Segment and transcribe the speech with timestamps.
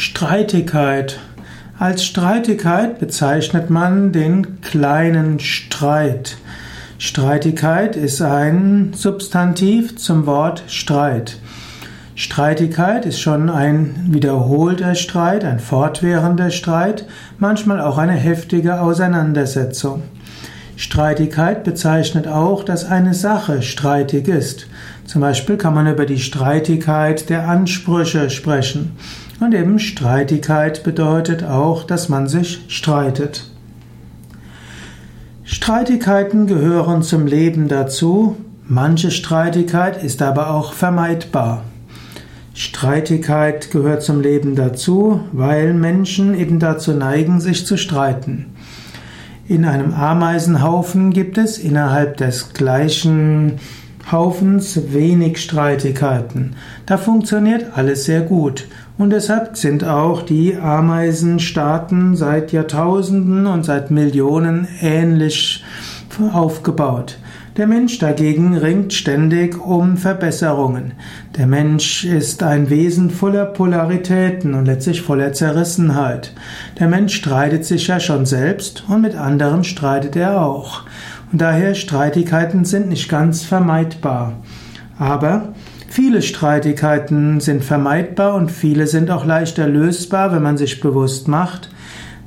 [0.00, 1.20] Streitigkeit.
[1.78, 6.38] Als Streitigkeit bezeichnet man den kleinen Streit.
[6.96, 11.36] Streitigkeit ist ein Substantiv zum Wort Streit.
[12.14, 17.04] Streitigkeit ist schon ein wiederholter Streit, ein fortwährender Streit,
[17.38, 20.04] manchmal auch eine heftige Auseinandersetzung.
[20.80, 24.66] Streitigkeit bezeichnet auch, dass eine Sache streitig ist.
[25.04, 28.92] Zum Beispiel kann man über die Streitigkeit der Ansprüche sprechen.
[29.40, 33.50] Und eben Streitigkeit bedeutet auch, dass man sich streitet.
[35.44, 41.62] Streitigkeiten gehören zum Leben dazu, manche Streitigkeit ist aber auch vermeidbar.
[42.54, 48.46] Streitigkeit gehört zum Leben dazu, weil Menschen eben dazu neigen, sich zu streiten.
[49.50, 53.58] In einem Ameisenhaufen gibt es innerhalb des gleichen
[54.08, 56.54] Haufens wenig Streitigkeiten.
[56.86, 58.68] Da funktioniert alles sehr gut.
[58.96, 65.64] Und deshalb sind auch die Ameisenstaaten seit Jahrtausenden und seit Millionen ähnlich
[66.32, 67.18] aufgebaut.
[67.56, 70.92] Der Mensch dagegen ringt ständig um Verbesserungen.
[71.36, 76.32] Der Mensch ist ein Wesen voller Polaritäten und letztlich voller Zerrissenheit.
[76.78, 80.82] Der Mensch streitet sich ja schon selbst und mit anderen streitet er auch.
[81.32, 84.34] Und daher Streitigkeiten sind nicht ganz vermeidbar.
[84.96, 85.52] Aber
[85.88, 91.68] viele Streitigkeiten sind vermeidbar und viele sind auch leichter lösbar, wenn man sich bewusst macht,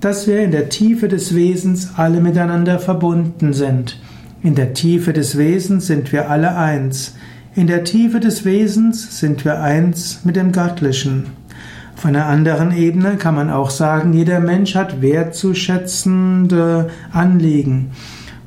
[0.00, 3.98] dass wir in der Tiefe des Wesens alle miteinander verbunden sind.
[4.40, 7.16] In der Tiefe des Wesens sind wir alle eins.
[7.56, 11.26] In der Tiefe des Wesens sind wir eins mit dem Göttlichen.
[11.96, 17.90] Auf einer anderen Ebene kann man auch sagen, jeder Mensch hat wertzuschätzende Anliegen.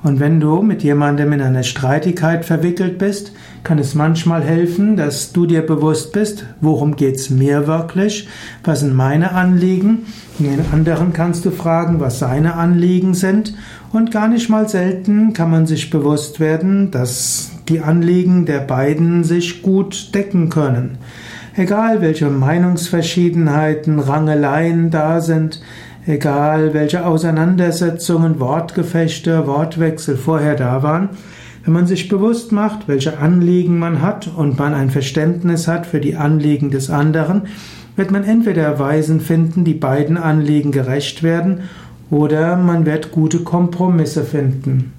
[0.03, 5.31] Und wenn du mit jemandem in einer Streitigkeit verwickelt bist, kann es manchmal helfen, dass
[5.31, 8.27] du dir bewusst bist, worum geht's mir wirklich,
[8.63, 10.07] was sind meine Anliegen.
[10.39, 13.53] Den anderen kannst du fragen, was seine Anliegen sind.
[13.93, 19.23] Und gar nicht mal selten kann man sich bewusst werden, dass die Anliegen der beiden
[19.23, 20.97] sich gut decken können.
[21.55, 25.61] Egal welche Meinungsverschiedenheiten, Rangeleien da sind,
[26.11, 31.09] egal welche Auseinandersetzungen, Wortgefechte, Wortwechsel vorher da waren,
[31.63, 35.99] wenn man sich bewusst macht, welche Anliegen man hat und man ein Verständnis hat für
[35.99, 37.43] die Anliegen des anderen,
[37.95, 41.61] wird man entweder Weisen finden, die beiden Anliegen gerecht werden,
[42.09, 44.91] oder man wird gute Kompromisse finden.